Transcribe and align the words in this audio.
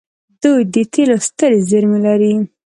دوی 0.41 0.61
د 0.73 0.75
تیلو 0.93 1.17
سترې 1.27 1.59
زیرمې 1.69 1.99
لري. 2.05 2.33